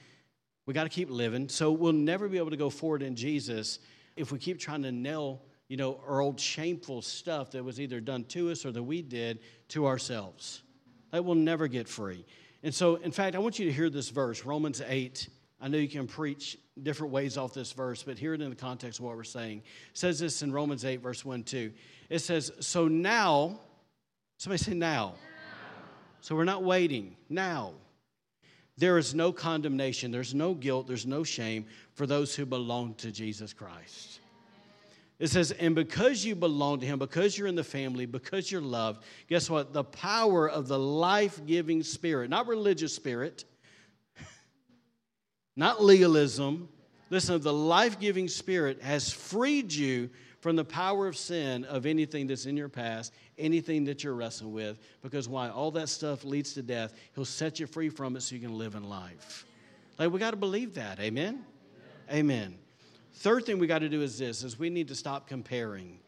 [0.64, 1.48] We got to keep living.
[1.48, 3.80] So we'll never be able to go forward in Jesus
[4.16, 8.00] if we keep trying to nail, you know, our old shameful stuff that was either
[8.00, 10.62] done to us or that we did to ourselves.
[11.10, 12.24] That will never get free.
[12.62, 15.28] And so, in fact, I want you to hear this verse, Romans 8.
[15.60, 18.56] I know you can preach different ways off this verse, but hear it in the
[18.56, 19.58] context of what we're saying.
[19.58, 21.72] It says this in Romans 8, verse 1 2.
[22.08, 23.58] It says, So now,
[24.38, 25.06] somebody say now.
[25.06, 25.14] now.
[26.20, 27.16] So we're not waiting.
[27.28, 27.74] Now.
[28.78, 33.12] There is no condemnation, there's no guilt, there's no shame for those who belong to
[33.12, 34.20] Jesus Christ.
[35.22, 38.60] It says, and because you belong to Him, because you're in the family, because you're
[38.60, 39.72] loved, guess what?
[39.72, 43.44] The power of the life giving spirit, not religious spirit,
[45.56, 46.68] not legalism.
[47.08, 52.26] Listen, the life giving spirit has freed you from the power of sin of anything
[52.26, 54.80] that's in your past, anything that you're wrestling with.
[55.02, 55.50] Because why?
[55.50, 56.94] All that stuff leads to death.
[57.14, 59.46] He'll set you free from it so you can live in life.
[60.00, 60.98] Like, we got to believe that.
[60.98, 61.44] Amen?
[62.10, 62.48] Amen.
[62.50, 62.58] Amen.
[63.14, 65.98] Third thing we got to do is this is we need to stop comparing.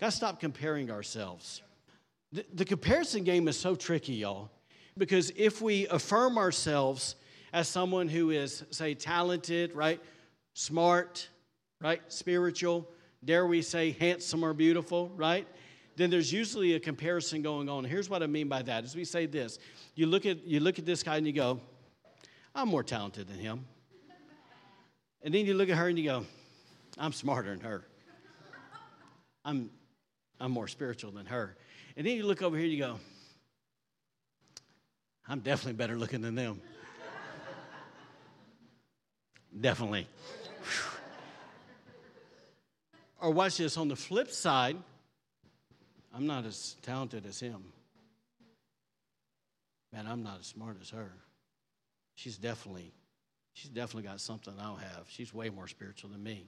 [0.00, 1.62] Got to stop comparing ourselves.
[2.32, 4.50] The, the comparison game is so tricky, y'all,
[4.98, 7.16] because if we affirm ourselves
[7.52, 10.00] as someone who is, say, talented, right,
[10.54, 11.28] smart,
[11.80, 12.88] right, spiritual,
[13.24, 15.46] dare we say handsome or beautiful, right?
[15.96, 17.84] Then there's usually a comparison going on.
[17.84, 19.58] Here's what I mean by that: is we say this.
[19.94, 21.60] You look at you look at this guy and you go,
[22.54, 23.64] I'm more talented than him.
[25.22, 26.26] And then you look at her and you go,
[26.98, 27.84] I'm smarter than her.
[29.44, 29.70] I'm,
[30.40, 31.56] I'm more spiritual than her.
[31.96, 32.98] And then you look over here and you go,
[35.28, 36.60] I'm definitely better looking than them.
[39.60, 40.06] definitely.
[43.20, 44.76] or watch this on the flip side,
[46.14, 47.62] I'm not as talented as him.
[49.92, 51.10] Man, I'm not as smart as her.
[52.16, 52.92] She's definitely,
[53.52, 55.04] she's definitely got something I don't have.
[55.08, 56.46] She's way more spiritual than me.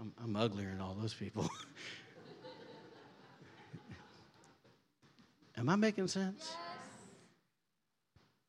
[0.00, 1.48] I'm, I'm uglier than all those people.
[5.56, 6.56] Am I making sense?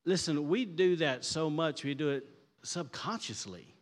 [0.04, 2.26] Listen, we do that so much, we do it
[2.62, 3.74] subconsciously.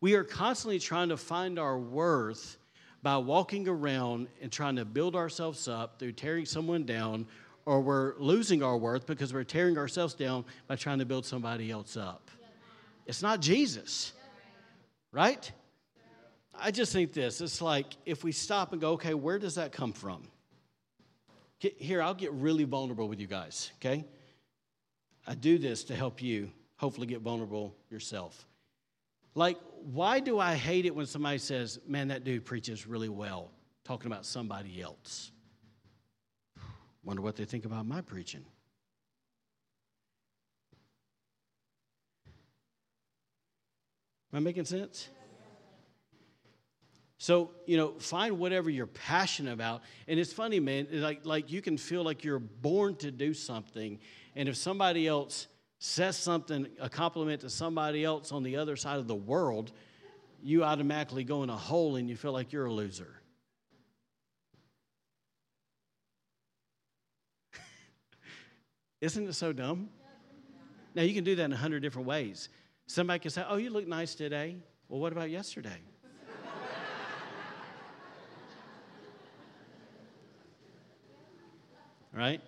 [0.00, 2.58] We are constantly trying to find our worth
[3.02, 7.26] by walking around and trying to build ourselves up through tearing someone down,
[7.64, 11.70] or we're losing our worth because we're tearing ourselves down by trying to build somebody
[11.70, 12.30] else up.
[13.06, 14.12] It's not Jesus,
[15.12, 15.50] right?
[16.58, 19.72] I just think this it's like if we stop and go, okay, where does that
[19.72, 20.28] come from?
[21.58, 24.04] Here, I'll get really vulnerable with you guys, okay?
[25.26, 28.46] I do this to help you hopefully get vulnerable yourself.
[29.34, 33.50] Like, why do I hate it when somebody says, man, that dude preaches really well,
[33.84, 35.32] talking about somebody else?
[37.02, 38.44] Wonder what they think about my preaching.
[44.32, 45.08] Am I making sense?
[47.24, 49.80] So, you know, find whatever you're passionate about.
[50.06, 53.98] And it's funny, man, like, like you can feel like you're born to do something.
[54.36, 55.46] And if somebody else
[55.78, 59.72] says something, a compliment to somebody else on the other side of the world,
[60.42, 63.14] you automatically go in a hole and you feel like you're a loser.
[69.00, 69.88] Isn't it so dumb?
[70.94, 72.50] Now, you can do that in a hundred different ways.
[72.86, 74.58] Somebody can say, Oh, you look nice today.
[74.90, 75.80] Well, what about yesterday?
[82.14, 82.40] Right?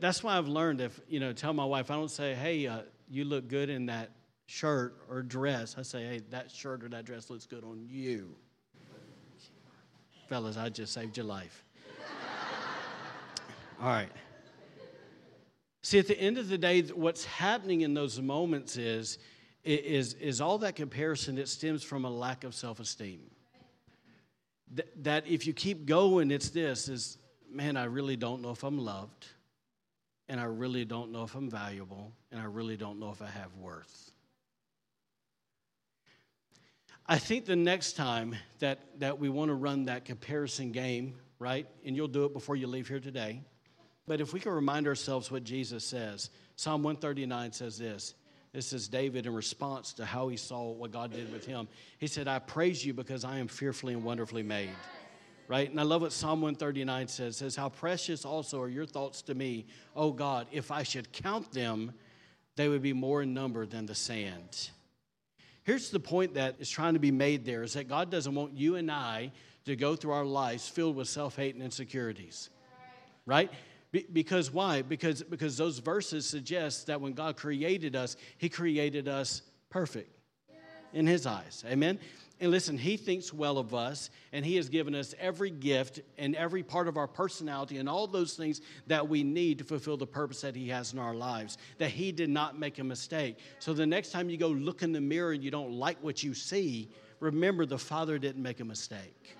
[0.00, 2.80] That's why I've learned if, you know, tell my wife, I don't say, hey, uh,
[3.08, 4.10] you look good in that
[4.46, 5.76] shirt or dress.
[5.78, 8.34] I say, hey, that shirt or that dress looks good on you.
[10.28, 11.64] Fellas, I just saved your life.
[13.80, 14.10] All right.
[15.82, 19.18] See, at the end of the day, what's happening in those moments is,
[19.64, 23.20] is, is all that comparison that stems from a lack of self esteem.
[24.96, 27.16] that if you keep going, it's this is
[27.50, 29.26] man, I really don't know if I'm loved,
[30.28, 33.26] and I really don't know if I'm valuable, and I really don't know if I
[33.26, 34.12] have worth.
[37.06, 41.66] I think the next time that, that we want to run that comparison game, right,
[41.84, 43.40] and you'll do it before you leave here today,
[44.06, 48.14] but if we can remind ourselves what Jesus says, Psalm 139 says this.
[48.52, 51.68] This is David in response to how he saw what God did with him.
[51.98, 54.70] He said, I praise you because I am fearfully and wonderfully made
[55.48, 55.68] right?
[55.68, 57.34] And I love what Psalm 139 says.
[57.34, 60.46] It says, How precious also are your thoughts to me, O God.
[60.52, 61.92] If I should count them,
[62.56, 64.70] they would be more in number than the sand.
[65.64, 68.54] Here's the point that is trying to be made there is that God doesn't want
[68.54, 69.32] you and I
[69.64, 72.50] to go through our lives filled with self-hate and insecurities.
[73.26, 73.50] Right?
[73.92, 74.82] Be- because why?
[74.82, 80.10] Because because those verses suggest that when God created us, he created us perfect
[80.92, 81.64] in his eyes.
[81.66, 81.98] Amen.
[82.40, 86.36] And listen, He thinks well of us, and He has given us every gift and
[86.36, 90.06] every part of our personality and all those things that we need to fulfill the
[90.06, 91.58] purpose that He has in our lives.
[91.78, 93.38] That He did not make a mistake.
[93.58, 96.22] So the next time you go look in the mirror and you don't like what
[96.22, 99.36] you see, remember the Father didn't make a mistake.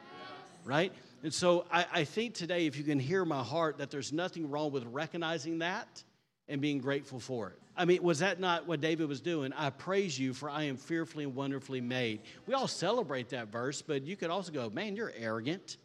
[0.64, 0.92] Right?
[1.22, 4.50] And so I, I think today, if you can hear my heart, that there's nothing
[4.50, 6.02] wrong with recognizing that
[6.48, 7.58] and being grateful for it.
[7.78, 9.52] I mean, was that not what David was doing?
[9.52, 12.20] I praise you, for I am fearfully and wonderfully made.
[12.46, 15.76] We all celebrate that verse, but you could also go, man, you're arrogant.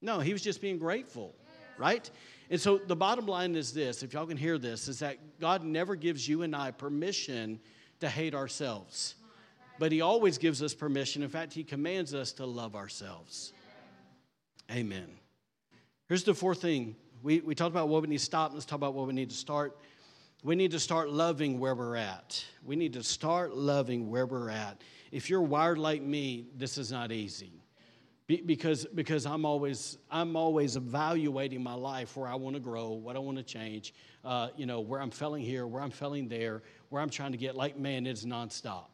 [0.00, 1.34] No, he was just being grateful,
[1.76, 2.08] right?
[2.50, 5.64] And so the bottom line is this if y'all can hear this, is that God
[5.64, 7.58] never gives you and I permission
[7.98, 9.16] to hate ourselves,
[9.80, 11.24] but he always gives us permission.
[11.24, 13.52] In fact, he commands us to love ourselves.
[14.70, 15.08] Amen.
[16.08, 16.94] Here's the fourth thing.
[17.24, 18.52] We, we talked about what we need to stop.
[18.52, 19.76] Let's talk about what we need to start.
[20.42, 22.44] We need to start loving where we're at.
[22.64, 24.82] We need to start loving where we're at.
[25.10, 27.62] If you're wired like me, this is not easy.
[28.26, 32.90] Be, because because I'm always I'm always evaluating my life where I want to grow,
[32.90, 36.28] what I want to change, uh, you know, where I'm failing here, where I'm failing
[36.28, 37.54] there, where I'm trying to get.
[37.54, 38.88] Like man, it's nonstop.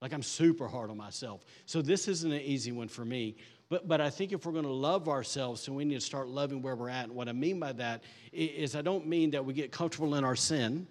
[0.00, 1.44] Like I'm super hard on myself.
[1.66, 3.36] So this isn't an easy one for me.
[3.70, 6.28] But, but I think if we're going to love ourselves, so we need to start
[6.28, 7.04] loving where we're at.
[7.04, 8.02] And what I mean by that
[8.32, 10.86] is I don't mean that we get comfortable in our sin.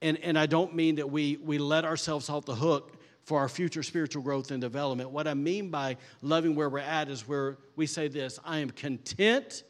[0.00, 3.48] And, and I don't mean that we, we let ourselves off the hook for our
[3.48, 5.10] future spiritual growth and development.
[5.10, 8.70] What I mean by loving where we're at is where we say this I am
[8.70, 9.64] content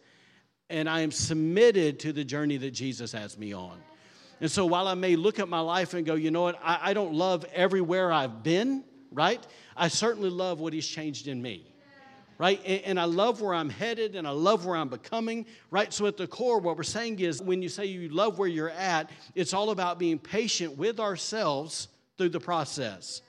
[0.68, 3.78] and I am submitted to the journey that Jesus has me on.
[4.42, 6.90] And so while I may look at my life and go, you know what, I,
[6.90, 9.44] I don't love everywhere I've been, right?
[9.76, 11.69] I certainly love what He's changed in me
[12.40, 12.58] right?
[12.64, 15.92] And, and, I love where I'm headed and I love where I'm becoming, right?
[15.92, 18.70] So at the core, what we're saying is when you say you love where you're
[18.70, 23.20] at, it's all about being patient with ourselves through the process.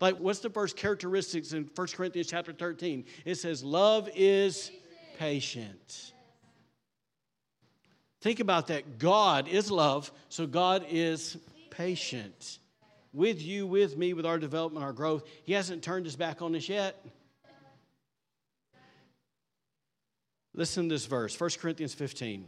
[0.00, 3.06] Like, what's the first characteristics in 1 Corinthians chapter 13?
[3.24, 4.70] It says, Love is
[5.18, 6.12] patient.
[8.20, 8.98] Think about that.
[8.98, 11.38] God is love, so God is
[11.70, 12.58] patient
[13.14, 15.24] with you, with me, with our development, our growth.
[15.44, 17.02] He hasn't turned his back on us yet.
[20.54, 22.46] Listen to this verse, 1 Corinthians 15.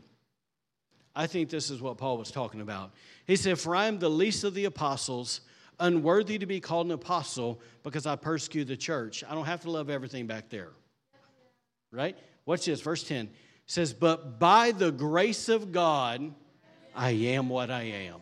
[1.16, 2.92] I think this is what Paul was talking about.
[3.26, 5.40] He said, For I am the least of the apostles,
[5.78, 9.22] unworthy to be called an apostle because I persecute the church.
[9.28, 10.70] I don't have to love everything back there.
[11.92, 12.18] Right?
[12.46, 13.30] Watch this, verse 10
[13.66, 16.34] says, But by the grace of God,
[16.94, 18.20] I am what I am.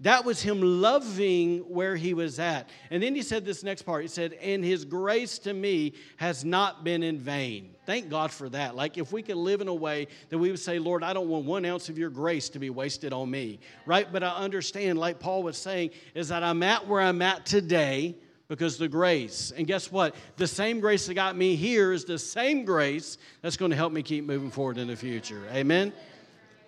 [0.00, 2.68] That was him loving where he was at.
[2.90, 4.02] And then he said this next part.
[4.02, 7.76] He said, And his grace to me has not been in vain.
[7.86, 8.74] Thank God for that.
[8.74, 11.28] Like if we could live in a way that we would say, Lord, I don't
[11.28, 14.10] want one ounce of your grace to be wasted on me, right?
[14.10, 18.16] But I understand, like Paul was saying, is that I'm at where I'm at today
[18.48, 19.52] because the grace.
[19.56, 20.16] And guess what?
[20.36, 23.92] The same grace that got me here is the same grace that's going to help
[23.92, 25.42] me keep moving forward in the future.
[25.52, 25.92] Amen?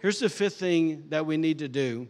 [0.01, 2.09] Here's the fifth thing that we need to do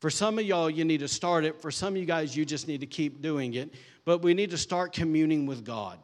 [0.00, 1.60] for some of y'all, you need to start it.
[1.60, 3.74] For some of you guys, you just need to keep doing it.
[4.04, 5.98] But we need to start communing with God.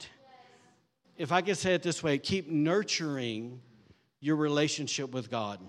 [1.17, 3.61] If I could say it this way, keep nurturing
[4.21, 5.61] your relationship with God.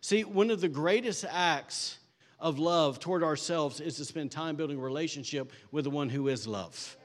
[0.00, 1.98] See, one of the greatest acts
[2.40, 6.28] of love toward ourselves is to spend time building a relationship with the one who
[6.28, 6.96] is love.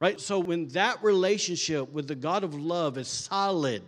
[0.00, 0.20] Right?
[0.20, 3.82] So when that relationship with the God of love is solid,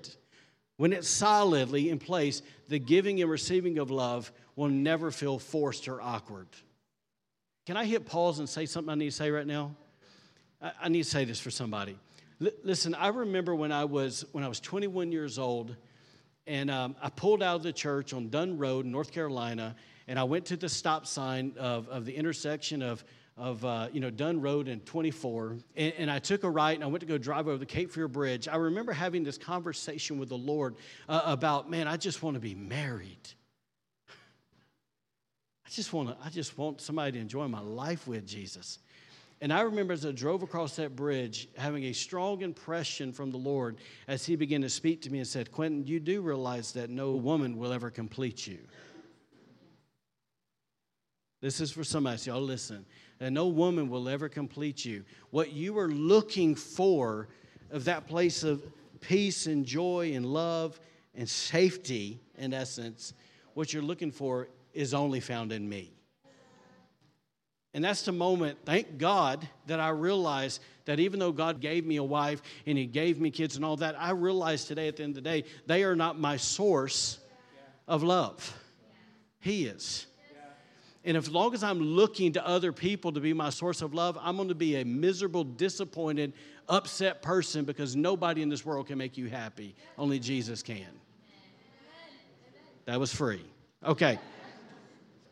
[0.80, 5.88] when it's solidly in place, the giving and receiving of love will never feel forced
[5.88, 6.46] or awkward.
[7.66, 9.76] Can I hit pause and say something I need to say right now?
[10.62, 11.98] I, need to say this for somebody.
[12.42, 15.76] L- listen, I remember when I was when I was 21 years old,
[16.46, 19.76] and um, I pulled out of the church on Dunn Road, North Carolina,
[20.08, 23.04] and I went to the stop sign of, of the intersection of
[23.36, 26.84] of uh, you know Dunn Road and 24, and, and, I took a right and
[26.84, 28.48] I went to go drive over the Cape Fear Bridge.
[28.48, 30.76] I remember having this conversation with the Lord
[31.08, 33.28] uh, about, man, I just want to be married.
[35.66, 38.78] I just want to, I just want somebody to enjoy my life with Jesus.
[39.42, 43.38] And I remember as I drove across that bridge, having a strong impression from the
[43.38, 46.90] Lord as He began to speak to me and said, Quinton, you do realize that
[46.90, 48.58] no woman will ever complete you.
[51.40, 52.84] This is for somebody, so y'all listen.
[53.20, 55.04] And no woman will ever complete you.
[55.30, 57.28] What you are looking for
[57.70, 58.62] of that place of
[59.00, 60.80] peace and joy and love
[61.14, 63.12] and safety, in essence,
[63.54, 65.92] what you're looking for is only found in me.
[67.72, 71.96] And that's the moment, thank God, that I realized that even though God gave me
[71.96, 75.04] a wife and He gave me kids and all that, I realize today at the
[75.04, 77.18] end of the day, they are not my source
[77.86, 78.56] of love.
[79.38, 80.06] He is.
[81.04, 84.18] And as long as I'm looking to other people to be my source of love,
[84.20, 86.34] I'm going to be a miserable, disappointed,
[86.68, 89.74] upset person because nobody in this world can make you happy.
[89.96, 90.88] Only Jesus can.
[92.84, 93.44] That was free.
[93.84, 94.18] Okay.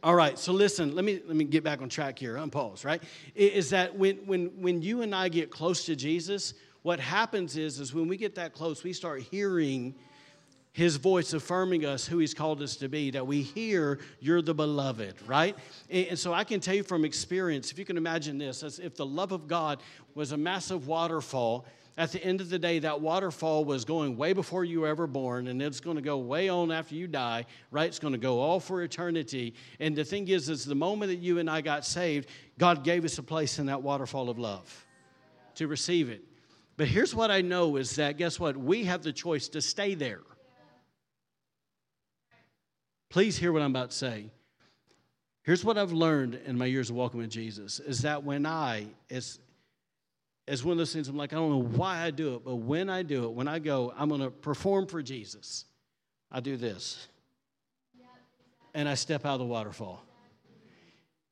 [0.03, 3.03] All right, so listen, let me let me get back on track here, unpause, right?
[3.35, 7.81] Is that when when when you and I get close to Jesus, what happens is
[7.81, 9.97] is when we get that close, we start hearing
[10.79, 14.55] his voice affirming us who he's called us to be that we hear you're the
[14.55, 15.57] beloved right
[15.91, 18.95] and, so i can tell you from experience if you can imagine this as if
[18.95, 19.81] the love of god
[20.15, 21.67] was a massive waterfall
[21.97, 25.09] at the end of the day, that waterfall was going way before you were ever
[25.09, 27.89] born, and it's going to go way on after you die, right?
[27.89, 29.55] It's going to go all for eternity.
[29.81, 33.05] And the thing is, is the moment that you and I got saved, God gave
[33.05, 34.87] us a place in that waterfall of love
[35.57, 36.23] to receive it.
[36.77, 38.57] But here's what I know is that, guess what?
[38.57, 40.21] We have the choice to stay there.
[43.11, 44.31] Please hear what I'm about to say.
[45.43, 48.87] Here's what I've learned in my years of walking with Jesus is that when I,
[49.11, 49.39] as
[50.47, 52.57] is one of those things I'm like, I don't know why I do it, but
[52.57, 55.65] when I do it, when I go, I'm going to perform for Jesus.
[56.31, 57.09] I do this.
[58.75, 60.03] And I step out of the waterfall.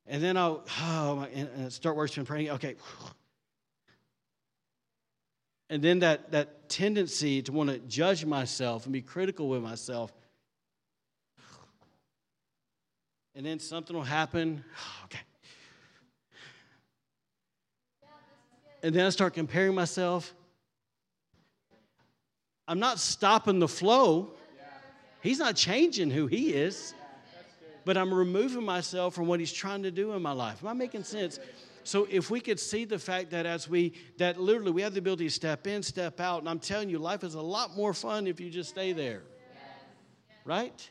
[0.06, 2.50] And then I'll oh, and start worshiping, praying.
[2.50, 2.76] Okay.
[5.68, 10.12] And then that, that tendency to want to judge myself and be critical with myself.
[13.36, 14.64] And then something will happen.
[15.04, 15.20] Okay.
[18.82, 20.34] and then I start comparing myself.
[22.68, 24.30] I'm not stopping the flow.
[25.22, 26.94] He's not changing who he is,
[27.84, 30.62] but I'm removing myself from what he's trying to do in my life.
[30.62, 31.38] Am I making sense?
[31.84, 34.98] So if we could see the fact that as we that literally we have the
[34.98, 37.94] ability to step in, step out, and I'm telling you, life is a lot more
[37.94, 39.22] fun if you just stay there.
[40.44, 40.90] Right?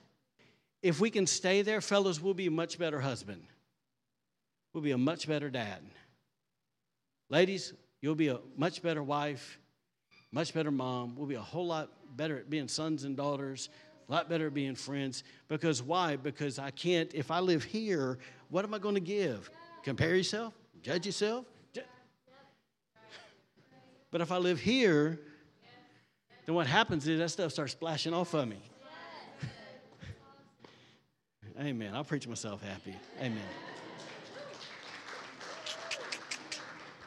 [0.86, 3.42] If we can stay there, fellas, we'll be a much better husband.
[4.72, 5.80] We'll be a much better dad.
[7.28, 9.58] Ladies, you'll be a much better wife,
[10.32, 11.16] much better mom.
[11.16, 13.70] We'll be a whole lot better at being sons and daughters,
[14.08, 15.24] a lot better at being friends.
[15.48, 16.18] Because why?
[16.18, 18.20] Because I can't, if I live here,
[18.50, 19.50] what am I going to give?
[19.82, 20.54] Compare yourself?
[20.84, 21.46] Judge yourself?
[24.12, 25.20] But if I live here,
[26.46, 28.62] then what happens is that stuff starts splashing off of me.
[31.60, 31.93] Amen.
[31.95, 32.95] I'll preach myself happy.
[33.20, 33.38] Amen.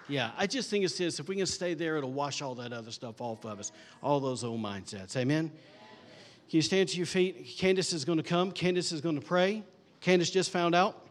[0.08, 1.20] Yeah, I just think it's this.
[1.20, 3.72] If we can stay there, it'll wash all that other stuff off of us,
[4.02, 5.16] all those old mindsets.
[5.16, 5.50] Amen.
[6.48, 7.56] Can you stand to your feet?
[7.58, 8.50] Candace is going to come.
[8.50, 9.62] Candace is going to pray.
[10.00, 11.06] Candace just found out.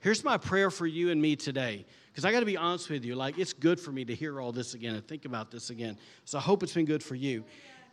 [0.00, 1.84] Here's my prayer for you and me today.
[2.10, 4.40] Because I got to be honest with you, like it's good for me to hear
[4.40, 5.98] all this again and think about this again.
[6.24, 7.44] So I hope it's been good for you.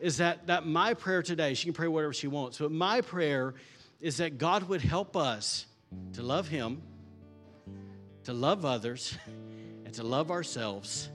[0.04, 1.54] Is that that my prayer today?
[1.54, 3.56] She can pray whatever she wants, but my prayer
[4.02, 5.66] is that God would help us
[6.14, 6.82] to love Him
[8.26, 9.18] to love others,
[9.86, 11.10] and to love ourselves,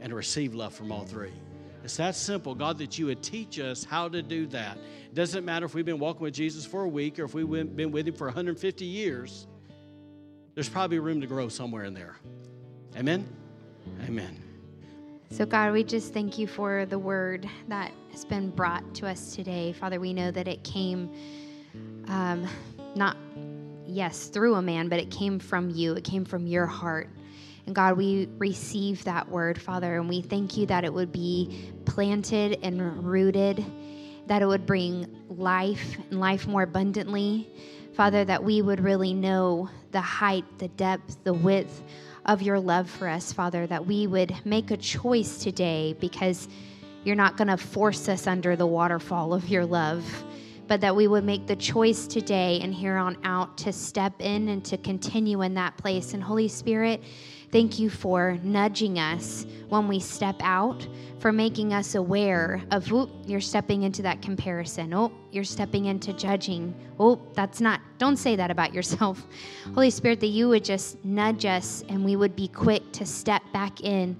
[0.00, 1.32] and to receive love from all three.
[1.84, 4.76] It's that simple, God, that you would teach us how to do that.
[5.06, 7.48] It doesn't matter if we've been walking with Jesus for a week or if we've
[7.48, 9.46] been with Him for 150 years,
[10.54, 12.16] there's probably room to grow somewhere in there.
[12.96, 13.28] Amen?
[14.06, 14.47] Amen.
[15.30, 19.36] So, God, we just thank you for the word that has been brought to us
[19.36, 19.74] today.
[19.74, 21.10] Father, we know that it came
[22.08, 22.48] um,
[22.94, 23.18] not
[23.86, 27.10] yes, through a man, but it came from you, it came from your heart.
[27.66, 31.72] And God, we receive that word, Father, and we thank you that it would be
[31.84, 33.62] planted and rooted,
[34.28, 37.46] that it would bring life and life more abundantly.
[37.92, 41.82] Father, that we would really know the height, the depth, the width
[42.28, 46.46] of your love for us, Father, that we would make a choice today because
[47.02, 50.04] you're not going to force us under the waterfall of your love
[50.68, 54.48] but that we would make the choice today and here on out to step in
[54.48, 56.12] and to continue in that place.
[56.12, 57.02] And Holy Spirit,
[57.50, 60.86] thank you for nudging us when we step out,
[61.18, 64.94] for making us aware of, oh, you're stepping into that comparison.
[64.94, 66.74] Oh, you're stepping into judging.
[66.98, 69.26] Oh, that's not, don't say that about yourself.
[69.74, 73.42] Holy Spirit, that you would just nudge us and we would be quick to step
[73.52, 74.16] back in.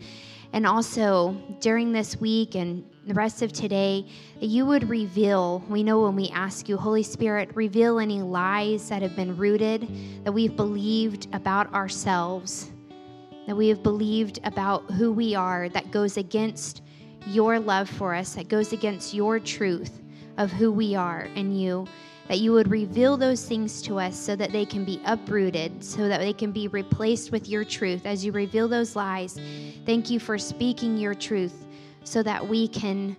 [0.53, 4.07] And also during this week and the rest of today,
[4.41, 5.65] that you would reveal.
[5.69, 10.25] We know when we ask you, Holy Spirit, reveal any lies that have been rooted,
[10.25, 12.71] that we've believed about ourselves,
[13.49, 16.83] that we have believed about who we are, that goes against
[17.29, 20.03] your love for us, that goes against your truth
[20.37, 21.87] of who we are in you.
[22.29, 26.09] That you would reveal those things to us so that they can be uprooted, so
[26.09, 28.05] that they can be replaced with your truth.
[28.05, 29.41] As you reveal those lies,
[29.87, 31.65] thank you for speaking your truth
[32.05, 33.17] so that we can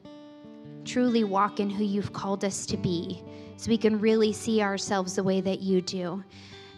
[0.85, 3.23] truly walk in who you've called us to be,
[3.57, 6.23] so we can really see ourselves the way that you do.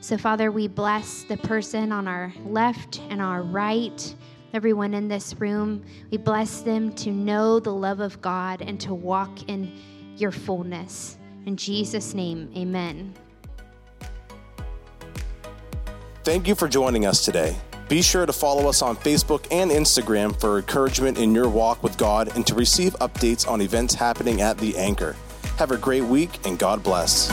[0.02, 4.16] So, Father, we bless the person on our left and our right,
[4.52, 5.86] everyone in this room.
[6.10, 9.72] We bless them to know the love of God and to walk in
[10.18, 11.20] your fullness.
[11.46, 13.14] In Jesus' name, amen.
[16.24, 17.56] Thank you for joining us today.
[17.88, 21.96] Be sure to follow us on Facebook and Instagram for encouragement in your walk with
[21.98, 25.16] God and to receive updates on events happening at The Anchor.
[25.58, 27.30] Have a great week and God bless.